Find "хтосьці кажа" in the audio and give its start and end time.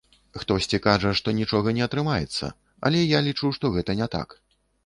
0.43-1.11